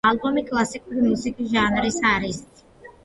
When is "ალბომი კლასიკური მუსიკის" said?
0.09-1.53